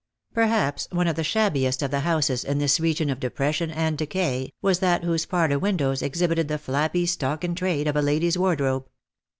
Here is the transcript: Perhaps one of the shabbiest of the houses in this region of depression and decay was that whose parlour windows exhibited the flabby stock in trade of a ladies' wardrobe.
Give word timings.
Perhaps 0.33 0.87
one 0.91 1.07
of 1.07 1.15
the 1.15 1.23
shabbiest 1.23 1.83
of 1.83 1.91
the 1.91 1.99
houses 1.99 2.43
in 2.43 2.57
this 2.57 2.79
region 2.79 3.11
of 3.11 3.19
depression 3.19 3.69
and 3.69 3.99
decay 3.99 4.51
was 4.59 4.79
that 4.79 5.03
whose 5.03 5.27
parlour 5.27 5.59
windows 5.59 6.01
exhibited 6.01 6.47
the 6.47 6.57
flabby 6.57 7.05
stock 7.05 7.43
in 7.43 7.53
trade 7.53 7.87
of 7.87 7.95
a 7.95 8.01
ladies' 8.01 8.35
wardrobe. 8.35 8.87